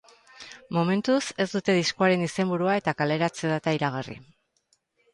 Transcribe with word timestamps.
Momentuz 0.77 1.19
ez 1.45 1.47
dute 1.57 1.77
diskoaren 1.81 2.25
izenburua 2.31 2.81
eta 2.83 2.97
kaleratze-data 3.05 3.79
iragarri. 3.81 4.21